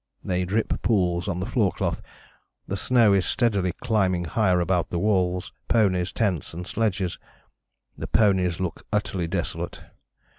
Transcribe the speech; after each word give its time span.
They 0.23 0.45
drip 0.45 0.81
pools 0.81 1.27
on 1.27 1.39
the 1.39 1.45
floor 1.45 1.71
cloth. 1.71 2.01
The 2.67 2.75
snow 2.75 3.13
is 3.13 3.23
steadily 3.27 3.73
climbing 3.73 4.25
higher 4.25 4.59
about 4.59 4.89
walls, 4.91 5.53
ponies, 5.67 6.11
tents 6.11 6.55
and 6.55 6.65
sledges. 6.65 7.19
The 7.99 8.07
ponies 8.07 8.59
look 8.59 8.87
utterly 8.91 9.27
desolate. 9.27 9.83